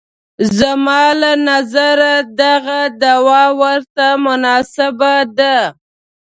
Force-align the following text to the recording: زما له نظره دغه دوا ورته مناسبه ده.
زما 0.57 1.01
له 1.21 1.31
نظره 1.49 2.13
دغه 2.41 2.79
دوا 3.03 3.43
ورته 3.61 4.05
مناسبه 4.25 5.15
ده. 5.37 5.57